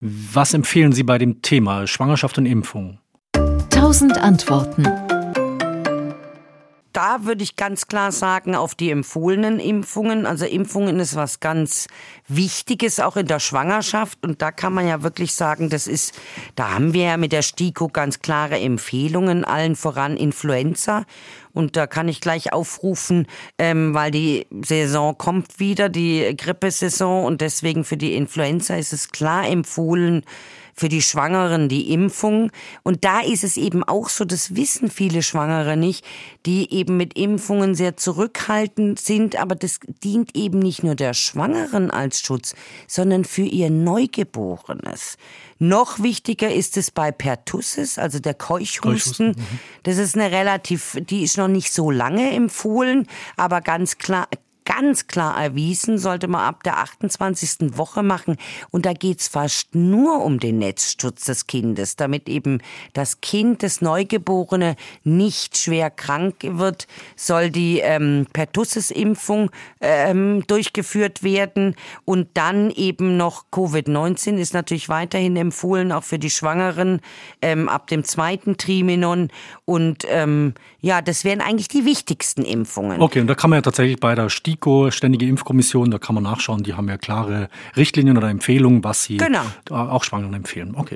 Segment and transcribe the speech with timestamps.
[0.00, 2.98] Was empfehlen Sie bei dem Thema Schwangerschaft und Impfung?
[3.70, 4.84] Tausend Antworten
[7.16, 10.26] da würde ich ganz klar sagen, auf die empfohlenen Impfungen.
[10.26, 11.86] Also Impfungen ist was ganz
[12.28, 14.18] Wichtiges auch in der Schwangerschaft.
[14.22, 16.14] Und da kann man ja wirklich sagen, das ist,
[16.56, 21.04] da haben wir ja mit der STIKO ganz klare Empfehlungen, allen voran Influenza.
[21.52, 23.26] Und da kann ich gleich aufrufen,
[23.56, 27.24] ähm, weil die Saison kommt wieder, die Grippesaison.
[27.24, 30.22] Und deswegen für die Influenza ist es klar empfohlen,
[30.76, 32.52] für die Schwangeren die Impfung.
[32.82, 36.04] Und da ist es eben auch so, das wissen viele Schwangere nicht,
[36.44, 39.36] die eben mit Impfungen sehr zurückhaltend sind.
[39.36, 42.54] Aber das dient eben nicht nur der Schwangeren als Schutz,
[42.86, 45.16] sondern für ihr Neugeborenes.
[45.58, 48.82] Noch wichtiger ist es bei Pertussis, also der Keuchhusten.
[48.82, 49.60] Keuchhusten mhm.
[49.84, 53.06] das ist eine relativ, die ist noch nicht so lange empfohlen,
[53.38, 54.28] aber ganz klar,
[54.76, 57.76] ganz klar erwiesen, sollte man ab der 28.
[57.78, 58.36] Woche machen.
[58.70, 62.60] Und da geht's fast nur um den Netzschutz des Kindes, damit eben
[62.92, 71.74] das Kind, das Neugeborene, nicht schwer krank wird, soll die ähm, Pertussis-Impfung ähm, durchgeführt werden.
[72.04, 77.00] Und dann eben noch Covid-19 ist natürlich weiterhin empfohlen, auch für die Schwangeren
[77.40, 79.28] ähm, ab dem zweiten Triminon.
[79.64, 83.00] Und ähm, ja, das wären eigentlich die wichtigsten Impfungen.
[83.00, 86.16] Okay, und da kann man ja tatsächlich bei der Stieg STIKO, Ständige Impfkommission, da kann
[86.16, 89.42] man nachschauen, die haben ja klare Richtlinien oder Empfehlungen, was sie genau.
[89.70, 90.70] auch Schwangeren empfehlen.
[90.74, 90.84] Okay.